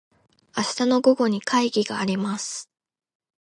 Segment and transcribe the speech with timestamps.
[0.57, 2.71] 明日の午後に会議があります。